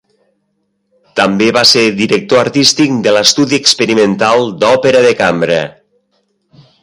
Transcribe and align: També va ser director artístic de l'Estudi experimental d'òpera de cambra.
També 1.19 1.49
va 1.57 1.61
ser 1.71 1.83
director 1.99 2.41
artístic 2.45 2.95
de 3.07 3.13
l'Estudi 3.17 3.61
experimental 3.65 4.49
d'òpera 4.63 5.07
de 5.09 5.15
cambra. 5.23 5.61